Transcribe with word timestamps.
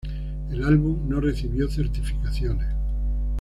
El 0.49 0.63
álbum 0.63 1.07
no 1.07 1.19
recibió 1.19 1.69
certificaciones. 1.69 2.69